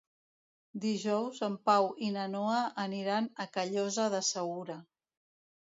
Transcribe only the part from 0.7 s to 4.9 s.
Dijous en Pau i na Noa aniran a Callosa de Segura.